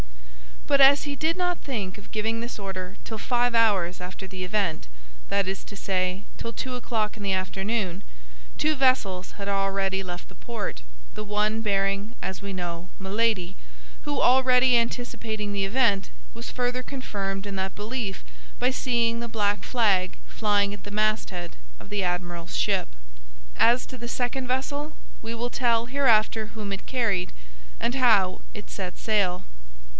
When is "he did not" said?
1.03-1.59